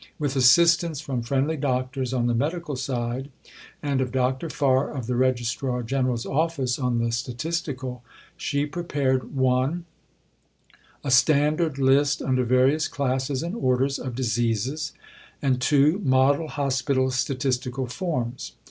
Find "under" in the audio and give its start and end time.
12.19-12.43